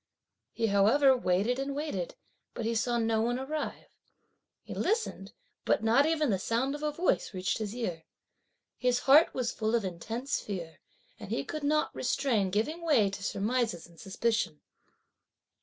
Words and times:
He 0.51 0.65
however 0.65 1.15
waited 1.15 1.59
and 1.59 1.75
waited, 1.75 2.15
but 2.55 2.65
he 2.65 2.73
saw 2.73 2.97
no 2.97 3.21
one 3.21 3.37
arrive; 3.37 3.95
he 4.63 4.73
listened 4.73 5.31
but 5.63 5.83
not 5.83 6.07
even 6.07 6.31
the 6.31 6.39
sound 6.39 6.73
of 6.73 6.81
a 6.81 6.91
voice 6.91 7.35
reached 7.35 7.59
his 7.59 7.75
ear. 7.75 8.05
His 8.79 9.01
heart 9.01 9.31
was 9.35 9.51
full 9.51 9.75
of 9.75 9.85
intense 9.85 10.39
fear, 10.39 10.79
and 11.19 11.29
he 11.29 11.43
could 11.43 11.63
not 11.63 11.93
restrain 11.95 12.49
giving 12.49 12.81
way 12.81 13.11
to 13.11 13.21
surmises 13.21 13.85
and 13.85 13.99
suspicion. 13.99 14.61